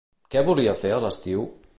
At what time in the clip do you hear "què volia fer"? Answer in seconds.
0.35-0.93